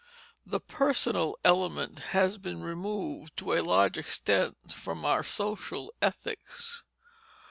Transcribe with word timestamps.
The 0.47 0.59
personal 0.59 1.37
element 1.45 1.99
has 2.09 2.39
been 2.39 2.63
removed 2.63 3.37
to 3.37 3.53
a 3.53 3.61
large 3.61 3.99
extent 3.99 4.73
from 4.73 5.05
our 5.05 5.21
social 5.21 5.93
ethics. 6.01 6.83